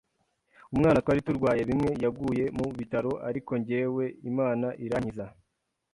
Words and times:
Umwana 0.73 1.01
twari 1.03 1.21
turwaye 1.27 1.61
bimwe 1.69 1.91
yaguye 2.03 2.45
mu 2.57 2.65
bitaro 2.79 3.11
ariko 3.29 3.51
jyewe 3.65 4.03
Imana 4.29 4.67
irankiza 4.85 5.25